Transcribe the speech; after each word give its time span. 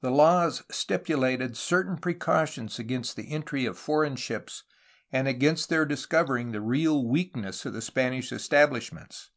The 0.00 0.10
laws 0.10 0.62
stipulated 0.70 1.54
certain 1.54 1.98
precautions 1.98 2.78
against 2.78 3.14
the 3.14 3.30
entry 3.30 3.66
of 3.66 3.76
foreign 3.76 4.16
ships 4.16 4.62
and 5.12 5.28
against 5.28 5.68
their 5.68 5.84
discovering 5.84 6.52
the 6.52 6.62
real 6.62 7.06
weakness 7.06 7.66
of 7.66 7.74
the 7.74 7.82
Spanish 7.82 8.30
estabhshments. 8.30 9.28